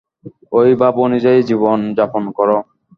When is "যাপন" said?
1.97-2.23